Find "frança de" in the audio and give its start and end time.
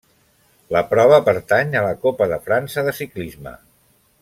2.49-2.95